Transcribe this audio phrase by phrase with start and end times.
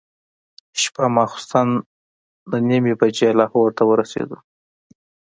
[0.81, 1.67] شپه ماخوستن
[2.51, 4.37] نهه نیمې بجې لاهور ته ورسېدو.